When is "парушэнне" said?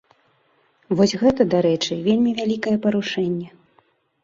2.89-3.49